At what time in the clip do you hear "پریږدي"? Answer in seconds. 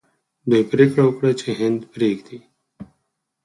1.93-2.39